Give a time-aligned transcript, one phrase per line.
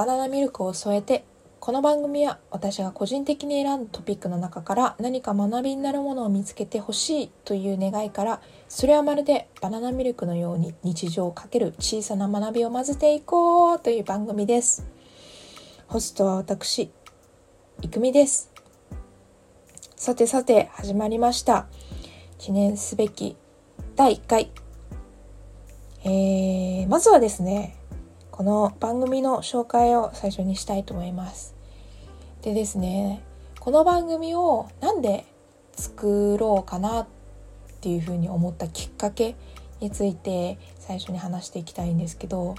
[0.00, 1.26] バナナミルクを添えて
[1.58, 14.86] この番組は私が個人的に選んだトピックの中から何か学びになるものを見つけてほしいという願いからそれはまるでバナナミルクのように日常をかける小さな学びを混ぜていこうという番組です。
[15.86, 16.90] ホストは私
[17.82, 18.50] いくみです。
[19.96, 21.66] さてさて始まりました。
[22.38, 23.36] 記念すべき
[23.96, 24.50] 第1回。
[26.04, 27.76] えー、まずはですね
[28.40, 31.54] この番組の紹介を最初にしたいと思います
[32.40, 33.22] でですね
[33.58, 35.26] この番組をなんで
[35.72, 37.06] 作ろうかなっ
[37.82, 39.36] ていうふうに思ったきっかけ
[39.80, 42.54] について最初に話していきたいんですけど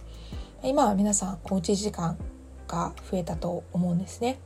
[0.61, 2.15] 今は皆さんおうち時間
[2.67, 4.39] が増えたと思うんですね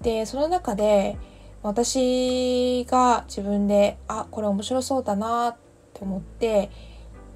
[0.00, 1.18] でその中で
[1.64, 5.56] 私が自分であこれ面白そうだなっ
[5.92, 6.70] て思って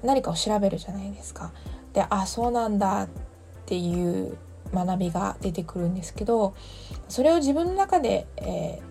[0.01, 1.51] 何かを調べるじゃないですか。
[1.93, 3.07] であそうなんだっ
[3.65, 4.37] ていう
[4.73, 6.55] 学びが出てくるんですけど
[7.07, 8.81] それを自分の中で、え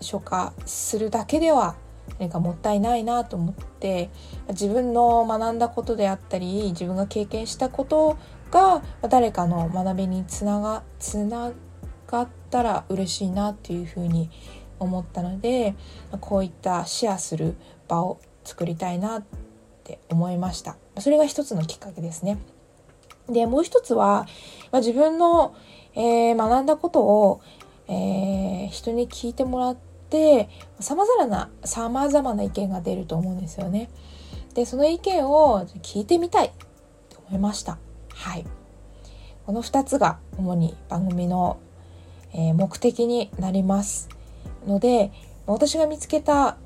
[0.00, 1.76] ー、消化するだけでは
[2.18, 4.10] 何かもったいないなと思って
[4.50, 8.16] 自分の学んだことであったり自分が経験したこと
[8.50, 11.52] が誰かの学びにつながつな
[12.06, 14.30] がったら嬉しいなっていうふうに
[14.78, 15.74] 思ったので
[16.20, 17.56] こういったシェアする
[17.88, 19.24] 場を作りたいな
[19.84, 20.76] って思いました。
[20.98, 22.38] それが一つのきっかけですね。
[23.28, 24.26] でもう一つは、
[24.72, 25.54] まあ、自分の、
[25.94, 27.40] えー、学んだことを、
[27.86, 29.76] えー、人に聞いてもらっ
[30.10, 30.48] て
[30.80, 33.90] 様々な様々な意見が出ると思うんですよね。
[34.54, 36.52] でその意見を聞いてみたい
[37.10, 37.78] と思いました。
[38.14, 38.46] はい。
[39.44, 41.58] この2つが主に番組の、
[42.32, 44.08] えー、目的になります。
[44.66, 45.12] ので
[45.46, 46.56] 私が見つけた、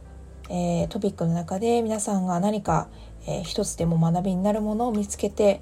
[0.48, 2.88] えー、トピックの中で皆さんが何か、
[3.28, 5.60] えー、一つでも学びになるものを見つけて、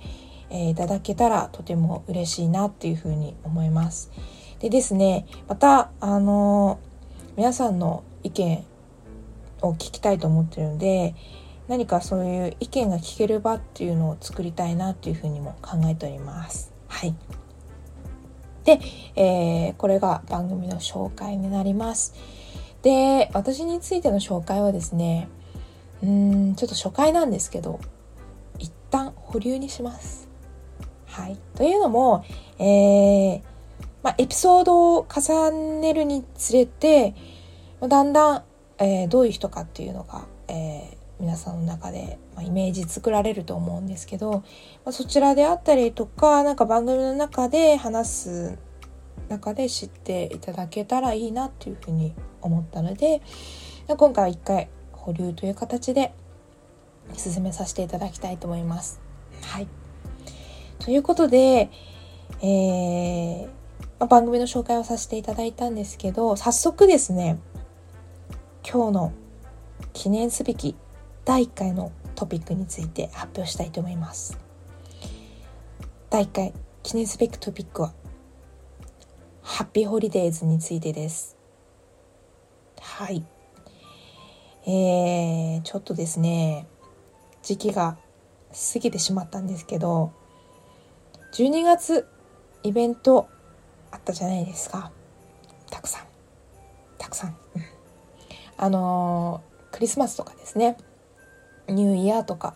[0.51, 4.11] えー、いただけたらとても嬉しいなっていうふうに思います。
[4.61, 6.79] でですねまたあの
[7.37, 8.65] 皆さんの意見
[9.61, 11.15] を聞きたいと思ってるので
[11.69, 16.73] 何かそういう意見が聞ける場っていうのを作りたいなっていうふうにも考えております。
[16.87, 17.15] はい。
[18.65, 18.81] で、
[19.17, 22.15] えー、これが番組の紹介になります。
[22.83, 25.29] で、私についての紹介はですね、
[26.03, 27.81] うん、ちょっと初回なんですけど、
[28.59, 30.29] 一旦保留にします。
[31.07, 31.39] はい。
[31.55, 32.25] というのも、
[32.59, 33.43] えー、
[34.03, 37.15] まあ、エピソードを重ねるにつれて、
[37.81, 38.43] だんだん、
[38.79, 44.43] えー、どういう人かっていうのが、えー、皆さんの中で、まあ、イメージ作られると思うんですけど、ま
[44.87, 48.59] あ、そちらであったりとかなんか番組の中で話す
[49.29, 53.23] 中で知っていただけたらいいなっていうふうに思ったので
[53.89, 54.69] 今回は一回
[55.07, 56.13] 保留という形で
[57.15, 59.01] 進めさせていただきたいと思います。
[59.41, 59.69] はい、
[60.81, 61.71] ということで、
[62.43, 63.47] えー
[64.01, 67.39] まあ、番組の紹介をさせていただいたんですけど早速ですね
[68.69, 69.13] 今日の
[69.93, 70.75] 記念すべき
[71.25, 74.37] 第1回のトピックについて発表したいと思います。
[76.11, 76.53] 第1回
[76.83, 77.93] 記念すべきトピックは
[79.43, 81.37] ハッピーホリデーズについてです。
[82.81, 83.25] はい
[84.67, 86.67] えー、ちょっとですね
[87.43, 87.97] 時期が
[88.73, 90.13] 過ぎてしまったんですけど
[91.33, 92.09] 12月
[92.63, 93.29] イベント
[93.91, 94.91] あったじゃないですか。
[95.71, 96.07] たくさん。
[96.99, 97.37] たくさん、
[98.57, 100.77] あのー、クリスマスとかですね。
[101.69, 102.55] ニューイヤーとか、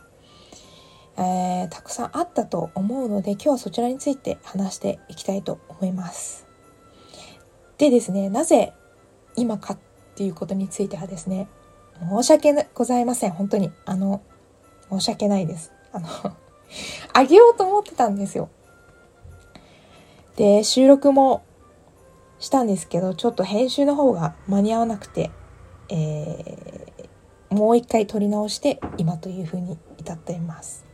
[1.16, 6.46] えー、たくさんあったと思うので今日はそちらについて話していきたいと思います。
[7.78, 8.72] でですねなぜ
[9.36, 9.78] 今かっ
[10.14, 11.48] ていうことについてはですね
[12.08, 13.30] 申し訳ございません。
[13.32, 13.70] 本当に。
[13.84, 14.22] あの
[14.90, 15.72] 申し訳ないです。
[15.92, 16.08] あの
[17.12, 18.48] あげようと思ってたんですよ。
[20.36, 21.42] で収録も
[22.38, 25.30] したんですけどちょっと編集の方が間に合わなくて、
[25.88, 26.90] えー
[27.50, 30.86] もう一回撮り直して今というふうに至っています。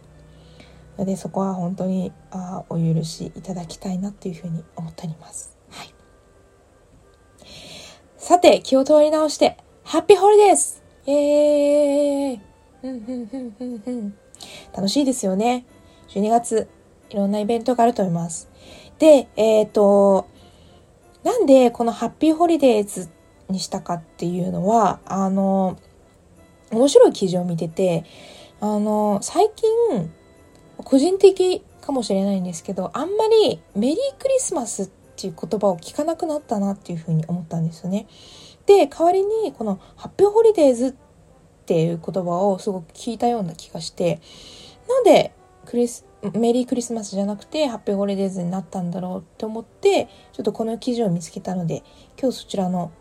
[0.98, 5.92] のでそこは本当にあお許しいただきたいなというふうに思っております、はい、
[8.16, 14.12] さて気を取り直してハッピーホリデーズイエーイ
[14.74, 15.64] 楽しいですよね。
[16.08, 16.68] 12月
[17.10, 18.48] いろんなイベントがあると思います。
[18.98, 20.28] でえっ、ー、と
[21.24, 23.08] なんでこのハッピーホリデーズ
[23.48, 25.78] にしたかっていうのはあの
[26.70, 28.04] 面白い記事を見てて、
[28.60, 30.10] あの、最近、
[30.78, 34.86] 個人的かもしれないんですけど、あんまりメリークリスマスっ
[35.16, 38.06] ていう言葉を聞かなくなったなっていうふうに思ったんですよね。
[38.66, 40.94] で、代わりにこのハッピーホリデーズっ
[41.66, 44.20] ていう言葉をすごく聞いたような気がして、
[44.88, 45.32] なんで
[45.64, 51.82] クリス、メリークリスマスじゃなくて Happy Holidays になったんだろうって思って、ちょっとこの記事を見つけたので、
[52.20, 52.92] 今日そちらの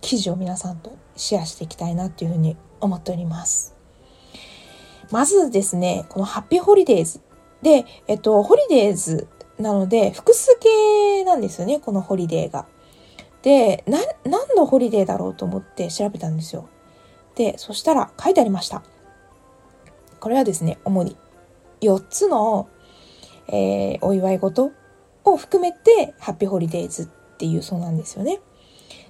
[0.00, 3.74] 記事を皆さんとシェアしていきたいなっていうふうに思っております。
[5.10, 7.20] まずですね、この Happy Holidays。
[7.62, 9.28] で、えっと、 holidays
[9.58, 12.66] なので、複数形なんですよね、このホリデーが。
[13.46, 14.02] で、何
[14.56, 16.68] のホリデーだろうと思って調べたんですよ。
[17.36, 18.82] で、そしたら書いてありました。
[20.18, 21.16] これはですね、主に
[21.80, 22.68] 4つの、
[23.46, 24.72] えー、お祝い事
[25.22, 27.06] を含めて、ハッピーホリデーズっ
[27.36, 28.40] ていうそうなんですよね。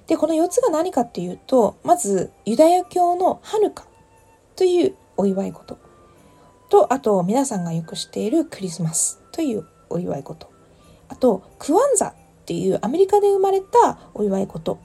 [0.05, 3.87] で、この4つが何かっていうと、まず、ユダヤ教のハヌカ
[4.55, 5.79] というお祝い事
[6.69, 10.47] と、あと、皆さんがよく知っているクリスマスというお祝い事。
[11.09, 12.13] あと、クワンザ
[12.47, 14.79] っていうアメリカで生まれたお祝い事。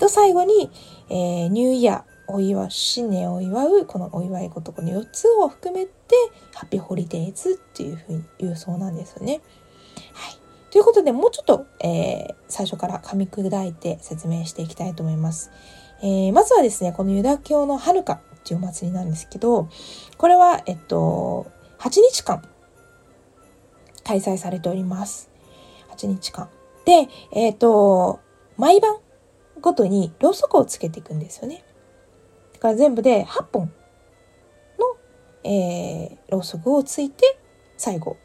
[0.00, 0.72] と、最後に、
[1.08, 5.92] えー、ニューイヤーお祝う、新年を祝う、このお祝い事、この4つを含めて、
[6.52, 9.40] ハッピーホリデーズっていうふうに言うそうなんですよね。
[10.14, 10.36] はい。
[10.72, 15.52] ということで、もうちょっと、えー、最初から噛み砕いて説明していきたいと思います。
[16.02, 19.68] えー、まずはですね、このユダ教のハヌカっていうお祭りなんですけど、
[20.18, 21.46] これは、えっと、
[21.78, 22.42] 8日間
[24.02, 25.30] 開催されております。
[25.96, 26.48] 8日間。
[26.86, 28.20] で、えっと、
[28.56, 28.96] 毎晩
[29.60, 31.62] ごとにろうそくをつけていくんですよね。
[32.54, 33.70] だから全部で8本
[34.78, 34.96] の、
[35.44, 37.38] えー、ろうそくをついて
[37.76, 38.16] 最後、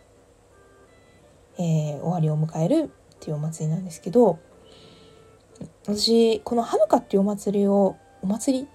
[1.57, 4.39] えー、終わりを迎えるっていうお祭りなんですけど
[5.83, 8.67] 私このハヌカっていうお祭りをお祭り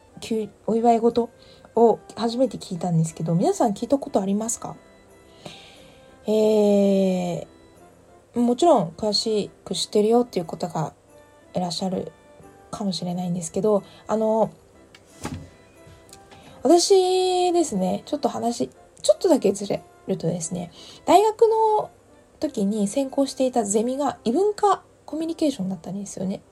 [0.66, 1.30] お祝い事
[1.74, 4.76] を初めて聞いたんですけど皆さん聞いたことありますか？
[6.26, 7.46] えー、
[8.36, 10.92] もちろん詳しく知ってるよっていう方が
[11.54, 12.12] いらっしゃる
[12.70, 14.50] かもしれないんですけどあの
[16.66, 18.68] 私ですね、ちょっと話、
[19.00, 20.72] ちょっとだけずれるとですね、
[21.04, 21.92] 大学の
[22.40, 26.42] 時に専攻していたゼミが異文化コミュニケーションだったんですよね。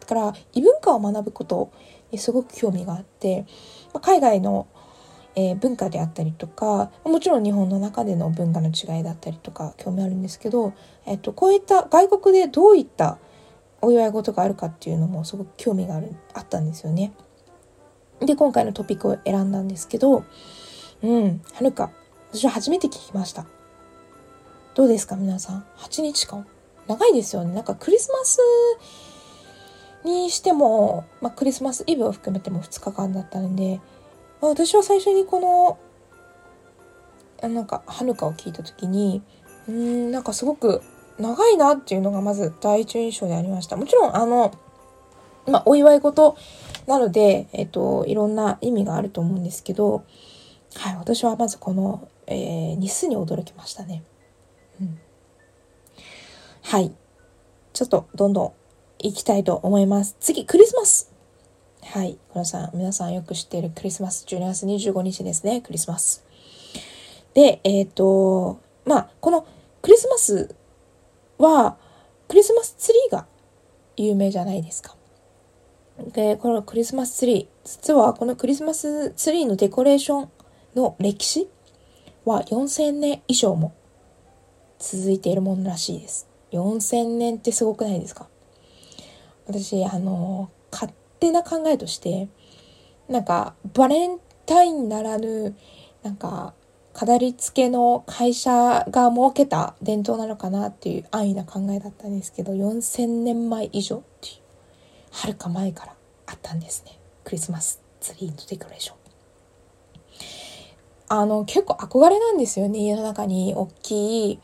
[0.00, 1.70] だから異文化を学ぶこと
[2.10, 3.46] にすごく興味があって、
[4.02, 4.66] 海外の、
[5.36, 10.72] えー、文化であったりとか、もちろん日本の中での文化の違いだったりとか興味あるんですけど、
[11.06, 13.18] えっと、こういった外国でどういった
[13.80, 17.12] お祝い事があるかっていうのもすごく興味があるあったんですよね。
[18.20, 20.24] で、今回のトピックを選んだんですけど、
[21.02, 21.90] うん、はるか、
[22.32, 23.46] 私は初めて聞きました。
[24.74, 26.46] どうですか皆さん？8日間？
[26.86, 27.54] 長いですよね。
[27.54, 28.38] なんかクリスマス
[30.04, 33.80] にしても、まあ、クリスマスイブを含めても2日間だったので、
[34.40, 35.78] 私は最初にこの
[37.42, 39.22] あ、なんか、はるかを聞いた時に、
[39.68, 40.82] うん、なんかすごく
[41.18, 43.76] 長いなっていうのがまず第一印象でありました。
[43.76, 44.52] もちろん、あの、
[45.46, 46.36] まあ、お祝い事
[46.86, 50.04] なので、えっと、いろんな意味があると思うんですけど、
[50.74, 54.04] はい、私はまずこの、えー、日数に驚きましたね。
[54.80, 55.00] うん。
[56.62, 56.94] はい。
[57.72, 58.52] ちょっとどんどん
[58.98, 60.16] 行きたいと思います。
[60.20, 61.10] 次、クリスマス。
[61.92, 62.20] はい。
[62.32, 66.24] 皆さん、皆さんよく知っているクリスマス、12月25日ですね、クリスマス。
[67.34, 69.44] で、えっ、ー、と、まあ、この
[69.82, 70.54] クリスマス
[71.38, 71.78] は、
[72.28, 73.26] クリスマスツリーが
[73.96, 74.94] 有名じゃないですか。
[76.12, 80.30] で、このクリスマスツリー、実はこのクリスマスツリーのデコレーション
[80.76, 81.48] の歴史
[82.24, 83.74] は4000年以上も
[84.78, 86.28] 続いているものらしいです。
[86.52, 88.28] 4000年ってすごくないですか？
[89.48, 92.28] 私、あの、勝手な考えとして、
[93.08, 95.56] なんか、バレンタインならぬ、
[96.02, 96.54] なんか、
[96.92, 104.40] 飾り付けの会社が設けた伝統なのかなっていう安易な考えだったんですけど、4000年前以上っていう。
[105.12, 105.94] はるか前から
[106.26, 106.98] あったんですね。
[107.24, 108.96] クリスマスツリーのデコレーション。
[111.12, 113.52] あの結構憧れなんですよね家の中に。
[113.56, 114.40] 大きい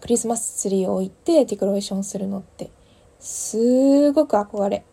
[0.00, 2.70] クリスマスツリーを置いてデコレーションするのって。
[3.20, 4.84] すごく憧れ。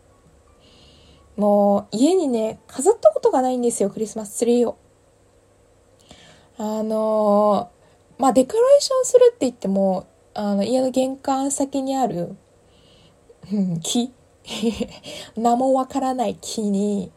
[1.36, 4.78] もう家にね飾ったことがないんですよクリスマスツリーを。
[6.58, 7.72] あの
[8.20, 12.36] まあデコレーションするって言ってもあの家の玄関先にある、
[13.52, 14.14] うん、木。
[15.38, 17.12] 名もわからない木に、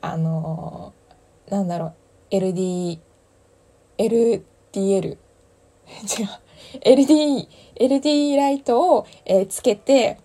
[0.00, 1.94] あのー、なんだろう、
[2.30, 2.98] LD、
[3.96, 4.42] LDL、
[5.16, 5.18] 違う、
[6.82, 10.18] LD、LD ライトを、えー、つけて、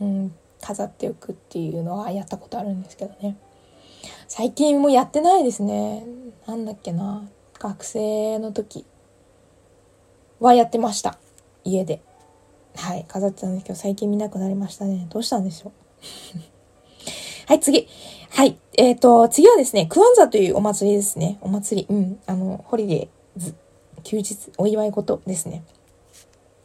[0.00, 3.36] うん、飾っておくっていうのはやったことあるんですけどね。
[4.26, 6.04] 最近もやってないですね。
[6.46, 7.28] なんだっけな。
[7.58, 8.86] 学生の時
[10.40, 11.18] はやってました。
[11.64, 12.02] 家で。
[12.76, 15.06] はい、飾ってたんですけど、最近見なくなりましたね。
[15.10, 15.72] どうしたんでしょう。
[17.46, 17.88] はい、次。
[18.30, 18.58] はい。
[18.76, 21.38] えっ、ー、と、次はですね、クワンザというお祭りですね。
[21.40, 21.94] お祭り。
[21.94, 22.20] うん。
[22.26, 23.54] あの、ホリデーズ
[24.04, 25.64] 休日、お祝い事ですね。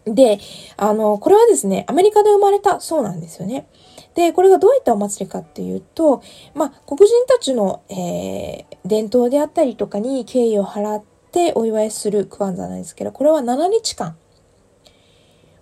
[0.06, 0.40] で、
[0.78, 3.68] あの、これはですね、アメリカで生まれたそうなんですよね。
[4.16, 6.22] で、これがどういったお祭りかっていうと、
[6.54, 14.18] まあ、黒人たちの、えー、伝統であったりとかに敬意を払ってお祝いするクワンザなんですけど、これは7日間、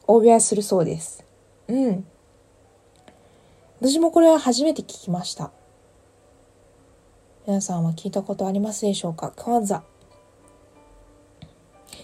[0.08, 1.24] お祝いするそうです。
[1.68, 2.06] うん。
[3.80, 5.52] 私もこれは初めて聞きました。
[7.48, 9.32] 皆さんは聞いたことありますでしょうか？
[9.36, 9.84] クワンザ。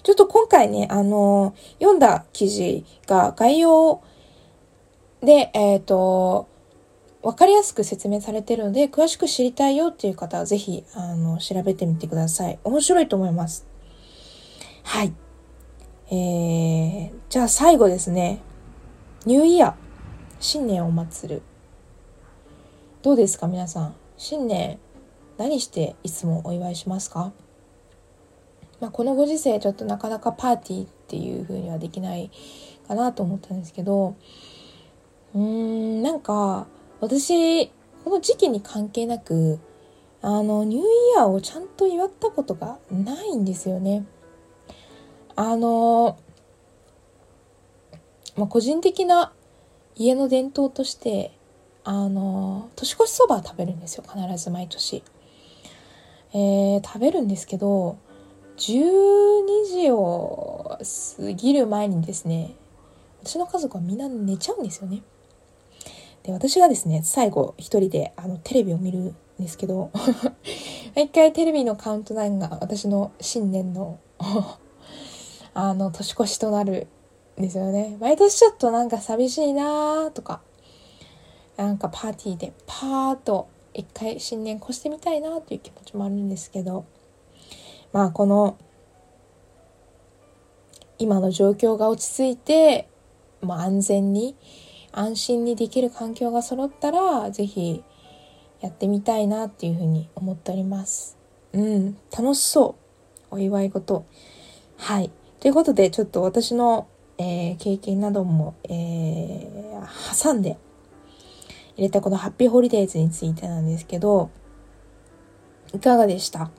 [0.08, 4.02] ちょっと今回ね、あの読んだ記事が概要
[5.20, 6.48] で、えっ、ー、と、
[7.22, 12.58] わかりやすく説明されてるので、詳しく知りたいよっていう方はぜひ、あの、調べてみてください。
[12.64, 13.68] 面白いと思います。
[14.84, 15.14] はい。
[16.10, 18.40] えー、じゃあ最後ですね。
[19.26, 19.74] ニューイヤー。
[20.40, 21.42] 新年を祭る。
[23.02, 23.96] どうですか皆さん。
[24.16, 24.80] 新年、
[25.38, 27.34] 何していつもお祝いしますか？
[28.79, 32.29] まあ、このご時世ちょっとなかなかパーティーっていう風にはできない
[32.88, 34.15] かなと思ったんですけど
[35.34, 36.67] うーんなんか
[37.01, 37.67] 私
[38.03, 39.60] この時期に関係なく
[40.22, 40.86] あのニューイ
[41.17, 44.05] ヤーをちゃんと祝ったことがないんですよね。
[45.36, 46.17] あの、
[48.36, 49.31] まあ、個人的な
[49.96, 51.38] 家の伝統として
[51.84, 55.03] あの年越しそば食べるんですよ必ず毎年。
[56.34, 57.98] えー、食べるんですけど
[58.58, 60.80] 12時を
[61.18, 62.56] 過ぎる前にですね
[63.24, 65.04] 私の家族はみんな寝ちゃうんですよね。
[66.24, 69.92] で私がですね最後一人であのテレビを見るんですけど
[70.96, 74.00] 毎回テレビのカウントダウンが私の新年の
[75.54, 76.88] あの年越しとなる
[77.40, 77.98] んですよね。
[78.00, 80.42] 毎年ちょっとなんか寂しいなーとか
[81.58, 86.86] なんかパーティーでパーッと一回新年越してみたいなという気持ちもあるんですけど
[87.94, 88.58] まあこの
[91.00, 92.89] 今の状況が落ち着いて、
[93.41, 94.36] まあ、安全に
[94.91, 97.84] 安心にできる環境が揃ったら是非
[98.62, 101.17] やってみたいなっていうふうに思っております。
[101.53, 102.75] うん、楽しそ
[103.32, 103.36] う。
[103.36, 104.06] お祝い事。
[104.77, 105.12] はい。
[105.39, 106.88] ということで、ちょっと私の、
[107.20, 110.58] えー、経験なども、えー、挟んで
[111.75, 114.32] 入れたこのハッピーホリデーズについてなんですけど、
[115.75, 116.50] いかがでした？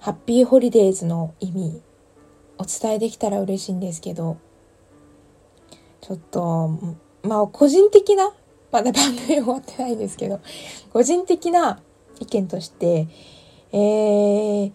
[0.00, 1.82] ハッピーホリデーズの意味
[2.58, 4.38] お伝えできたら嬉しいんですけど
[6.00, 6.70] ちょっと
[7.22, 8.32] まあ個人的な
[8.70, 10.40] まだ番組終わってないんですけど
[10.92, 11.80] 個人的な
[12.20, 13.08] 意見として
[13.72, 14.72] えー、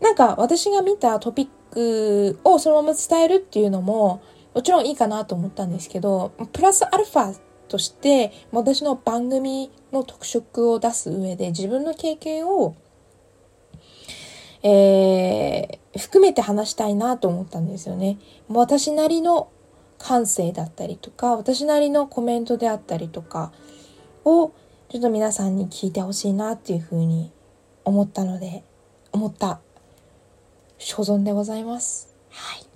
[0.00, 4.22] なんか私が見たトピックをそのまま伝えるっていうのも
[4.54, 7.38] もちろんいいかなと思ったんですけどプラスアルファ
[7.68, 12.76] として私の番組の特色を出す上で自分の経験を
[14.62, 18.18] えー、含めて話したいなと思ったんですよね。
[18.48, 19.48] 私なりの
[19.98, 23.52] 感性だったりとか、私なりのコメントであったりとか
[24.24, 24.52] を、
[24.88, 27.32] ちょっと皆さんに聞いてほしいなっていうふうに
[27.84, 28.64] 思ったので、
[29.12, 29.60] 思った
[30.78, 32.14] 所存でございます。
[32.30, 32.66] はい。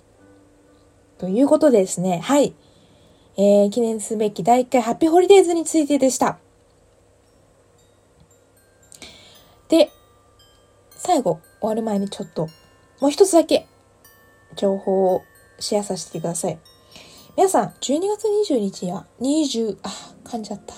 [1.17, 2.53] ということでですね、はい。
[3.37, 6.39] えー、記念すべき第1回ハッピーホリデーズについてでした。
[11.07, 12.49] 最後、終わる前にちょっと、
[12.99, 13.65] もう一つだけ、
[14.57, 15.21] 情報を
[15.57, 16.59] シェアさせてください。
[17.37, 19.89] 皆さん、12月20日は、20、あ、
[20.25, 20.73] 噛んじゃった。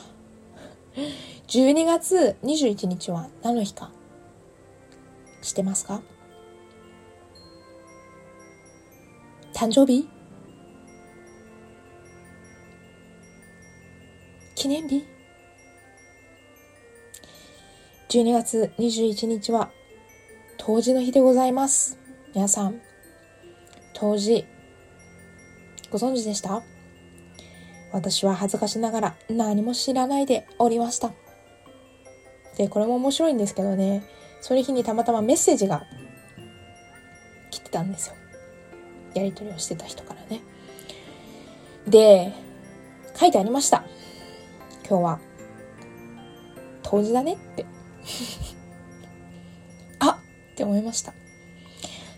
[1.47, 3.89] 12月21日は何の日か
[5.41, 5.99] 知ってますか？
[9.51, 10.07] 誕生日？
[14.53, 15.03] 記念日
[18.09, 19.71] ?12 月21日は
[20.61, 21.97] 冬至の日でございます。
[22.35, 22.81] 皆さん、
[23.97, 24.45] 冬至、
[25.89, 26.61] ご存知でした？
[27.93, 31.13] 私は恥ずかしながら何も知らないでおりました。
[32.57, 34.03] で、これも面白いんですけどね、
[34.41, 35.85] その日にたまたまメッセージが
[37.49, 38.15] 来てたんですよ。
[39.15, 40.41] やり取りをしてた人からね。
[41.87, 42.33] で、
[43.17, 43.85] 書いてありました。
[44.87, 45.19] 今日は、
[46.83, 47.65] 冬至だねって。
[50.59, 51.13] って思いました。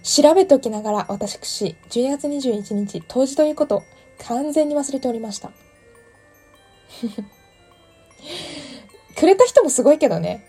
[0.02, 3.84] 調べておきながら私、12月21日、当時ということ、
[4.26, 5.52] 完全に忘れておりました。
[9.16, 10.44] くれた人もすごいけどね。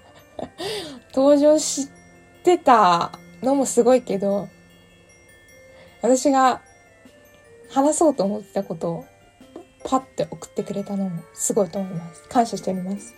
[1.14, 1.88] 登場し
[2.44, 4.50] てたのもすごいけど、
[6.02, 6.60] 私が
[7.70, 9.06] 話そうと思ってたことを
[9.84, 12.28] パッて送ってくれたのもすごいと思います。
[12.28, 13.14] 感謝しております。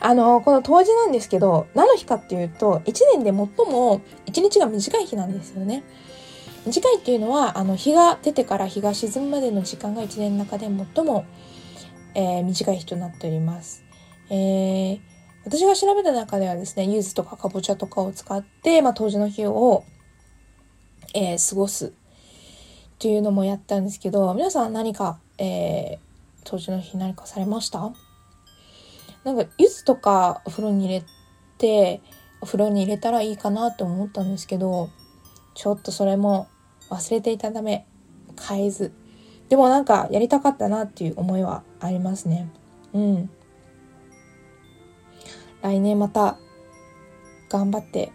[0.00, 5.84] あの、この冬至なんですけど、何の日かっていうと、1年で最も1日が短い日なんですよね。
[6.66, 11.24] 短いっていうのは、あの、日が出てから日が沈むまでの時間が1年の中で最も、
[12.14, 13.84] えー、短い日となっております。
[14.30, 15.00] えー、
[15.44, 19.84] 私が調べた中ではですね、柚子とかかぼちゃとかを使って、まあ、当時の日を、
[21.14, 21.90] えー、過ごすっ
[22.98, 25.98] ていうのもやったんですけど、皆さん何か、えー、
[26.44, 27.92] 当時の日何かされました？
[29.26, 31.04] なんか、柚子とかお風呂に入れ
[31.58, 32.00] て、
[32.40, 34.88] お風呂に入れたらいいかなと思ったんですけど、
[35.54, 36.46] ちょっとそれも
[36.90, 37.88] 忘れていたため、
[38.48, 38.92] 変えず。
[39.48, 42.48] でもなんかやりたかったなっていう思いはありますね。
[42.92, 43.30] うん。
[45.60, 46.38] 来年また
[47.48, 48.12] 頑張って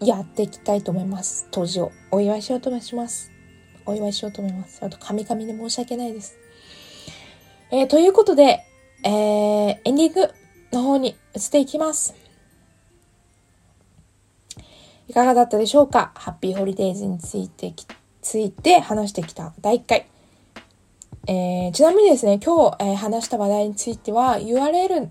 [0.00, 1.48] やっていきたいと思います。
[1.50, 3.30] 当時をお祝いしようとします。
[3.86, 4.84] お祝いしようと思います。
[4.84, 6.36] あと、カミカミで申し訳ないです。
[7.70, 8.67] えー、ということで、
[9.04, 10.34] えー、エンディング
[10.72, 12.14] の方に移っていきます。
[15.06, 16.12] いかがだったでしょうか？
[16.14, 17.72] ハッピーホリデーズについて
[18.20, 20.06] ついて話してきた第1回。
[21.26, 25.08] えー、ちなみにですね、今日、えー、話した話題については URL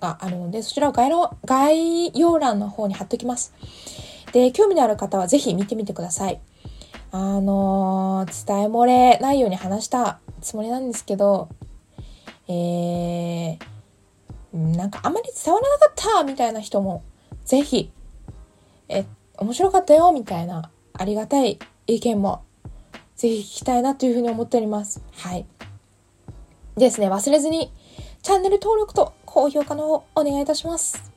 [0.00, 3.52] があるので、そちらを概要概要欄の方に貼っておきます。
[4.32, 6.40] で、興味のある方はぜひ見てみてください。
[7.12, 11.48] あのー、伝え漏れないように話したつもりなんですけど、
[12.48, 13.58] えー、
[14.76, 17.02] なんかあまり伝わらなかったみたいな人も、
[17.44, 17.90] ぜひ、
[18.88, 19.04] え、
[19.38, 22.44] 面白かったよみたいなありがたい意見も、
[23.16, 25.02] ぜひ聞きたいなというふうに思っております。
[25.12, 25.46] はい。
[26.76, 27.72] ですね、忘れずに、
[28.22, 31.12] チャンネル登録と高評価の方お願いいたします。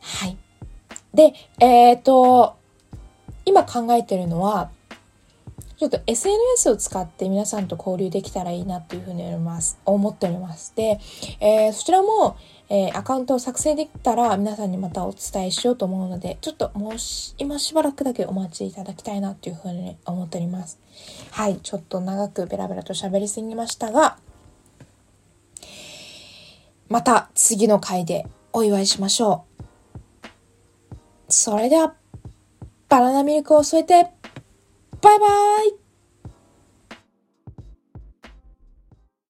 [0.00, 0.36] はい。
[1.14, 2.56] で、えっ、ー、と、
[3.44, 4.70] 今考えてるのは、
[5.78, 9.78] ちょっと SNS を使って皆さんと交流できたらいいなっていうふうに思います。
[9.84, 10.74] 思っております。
[10.74, 10.98] で、
[11.40, 12.38] えー、そちらも、
[12.70, 20.78] えー、アカウントを作成できたら皆さんにまたお伝えしようと思うので、ちょっともうし、今しばらくだけお待ちいただきたいなっていうふうに思っております。
[21.30, 24.16] はい、ちょっと長くベラベラと喋りすぎましたが、
[26.88, 29.44] また次の回でお祝いしましょ
[31.28, 31.32] う。
[31.32, 31.94] それでは、
[32.88, 34.15] バナナミルクを添えて、
[35.02, 35.85] バイバイ